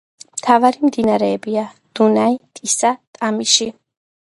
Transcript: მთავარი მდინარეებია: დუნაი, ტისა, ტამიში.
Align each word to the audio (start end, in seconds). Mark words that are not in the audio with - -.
მთავარი 0.37 0.79
მდინარეებია: 0.87 1.67
დუნაი, 2.01 2.35
ტისა, 2.61 2.95
ტამიში. 3.21 3.71